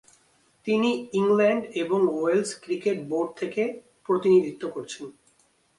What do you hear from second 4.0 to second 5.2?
প্রতিনিধিত্ব করছেন।